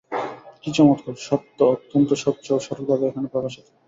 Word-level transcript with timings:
কী 0.61 0.69
চমৎকার! 0.71 1.15
সত্য 1.21 1.57
অত্যন্ত 1.73 2.09
স্বচ্ছ 2.21 2.45
ও 2.51 2.59
সরলভাবেই 2.59 3.09
এখানে 3.09 3.27
প্রকাশিত। 3.27 3.65